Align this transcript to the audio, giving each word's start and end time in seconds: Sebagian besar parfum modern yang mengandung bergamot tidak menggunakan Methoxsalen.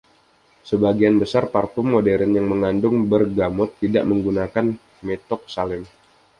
Sebagian 0.69 1.15
besar 1.23 1.43
parfum 1.55 1.87
modern 1.95 2.31
yang 2.37 2.47
mengandung 2.53 2.95
bergamot 3.11 3.69
tidak 3.81 4.03
menggunakan 4.11 4.65
Methoxsalen. 5.07 5.83